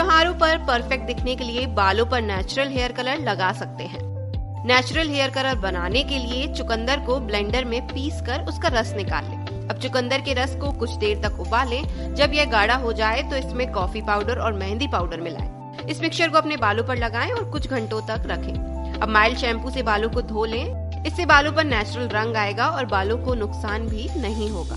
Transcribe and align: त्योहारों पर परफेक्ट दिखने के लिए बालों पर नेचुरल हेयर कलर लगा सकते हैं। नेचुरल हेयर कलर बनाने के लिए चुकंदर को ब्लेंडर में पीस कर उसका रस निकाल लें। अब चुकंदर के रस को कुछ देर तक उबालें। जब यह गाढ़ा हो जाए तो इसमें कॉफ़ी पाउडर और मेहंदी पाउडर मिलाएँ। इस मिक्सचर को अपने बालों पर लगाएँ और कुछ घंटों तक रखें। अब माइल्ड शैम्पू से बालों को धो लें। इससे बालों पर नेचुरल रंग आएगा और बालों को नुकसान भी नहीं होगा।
त्योहारों 0.00 0.34
पर 0.34 0.58
परफेक्ट 0.58 1.04
दिखने 1.06 1.34
के 1.36 1.44
लिए 1.44 1.66
बालों 1.66 2.04
पर 2.06 2.20
नेचुरल 2.22 2.68
हेयर 2.68 2.92
कलर 2.92 3.18
लगा 3.18 3.50
सकते 3.52 3.84
हैं। 3.84 3.98
नेचुरल 4.66 5.08
हेयर 5.08 5.30
कलर 5.30 5.54
बनाने 5.54 6.02
के 6.02 6.18
लिए 6.18 6.46
चुकंदर 6.54 7.00
को 7.00 7.18
ब्लेंडर 7.20 7.64
में 7.64 7.80
पीस 7.86 8.20
कर 8.20 8.44
उसका 8.48 8.68
रस 8.68 8.92
निकाल 8.96 9.24
लें। 9.24 9.68
अब 9.68 9.78
चुकंदर 9.78 10.20
के 10.20 10.34
रस 10.34 10.56
को 10.56 10.70
कुछ 10.72 10.94
देर 10.94 11.20
तक 11.22 11.40
उबालें। 11.40 12.14
जब 12.14 12.34
यह 12.34 12.44
गाढ़ा 12.44 12.74
हो 12.74 12.92
जाए 12.92 13.22
तो 13.22 13.36
इसमें 13.36 13.70
कॉफ़ी 13.72 14.02
पाउडर 14.02 14.38
और 14.38 14.52
मेहंदी 14.52 14.88
पाउडर 14.88 15.20
मिलाएँ। 15.20 15.86
इस 15.88 16.00
मिक्सचर 16.00 16.28
को 16.28 16.38
अपने 16.38 16.56
बालों 16.56 16.84
पर 16.84 16.96
लगाएँ 16.96 17.32
और 17.32 17.44
कुछ 17.50 17.68
घंटों 17.68 18.00
तक 18.00 18.22
रखें। 18.26 18.98
अब 19.00 19.08
माइल्ड 19.08 19.38
शैम्पू 19.38 19.70
से 19.70 19.82
बालों 19.82 20.10
को 20.10 20.22
धो 20.22 20.44
लें। 20.44 21.04
इससे 21.04 21.26
बालों 21.26 21.52
पर 21.52 21.64
नेचुरल 21.64 22.08
रंग 22.08 22.36
आएगा 22.36 22.68
और 22.68 22.86
बालों 22.86 23.18
को 23.18 23.34
नुकसान 23.34 23.86
भी 23.88 24.08
नहीं 24.16 24.50
होगा। 24.50 24.76